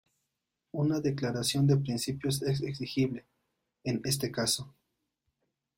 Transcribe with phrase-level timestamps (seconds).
[0.71, 3.23] Una declaración de principios es exigible,
[3.83, 4.73] en este caso.